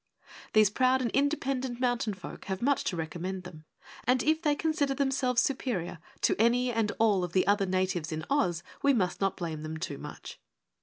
[0.53, 3.65] These proud and independent mountain folk have much to recommend them,
[4.05, 8.25] and if they consider themselves superior to any and all of the other natives in
[8.27, 10.39] Oz, we must not blame them too much.